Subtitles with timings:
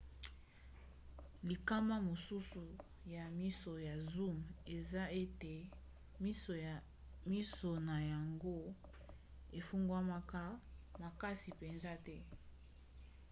[1.43, 2.63] likama mosusu
[3.15, 4.37] ya miso ya zoom
[4.75, 5.55] eza ete
[7.33, 8.57] miso na yango
[9.59, 10.61] efungwamaka mbango
[11.01, 12.17] makasi mpenza te